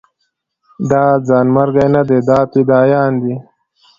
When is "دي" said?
2.09-2.19, 3.23-3.35